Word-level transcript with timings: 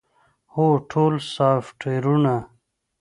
هو، 0.53 0.67
ټول 0.91 1.13
سافټویرونه 1.33 2.35